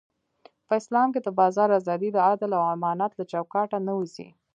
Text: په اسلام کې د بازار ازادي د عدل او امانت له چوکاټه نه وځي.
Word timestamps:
په 0.67 0.73
اسلام 0.81 1.07
کې 1.13 1.19
د 1.23 1.29
بازار 1.39 1.69
ازادي 1.79 2.09
د 2.13 2.17
عدل 2.29 2.51
او 2.59 2.63
امانت 2.75 3.11
له 3.15 3.23
چوکاټه 3.31 3.77
نه 3.87 3.93
وځي. 3.97 4.27